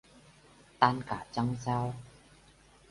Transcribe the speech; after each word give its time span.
Tan 0.79 1.01
cả 1.07 1.25
trăng 1.31 1.55
sao 1.59 1.93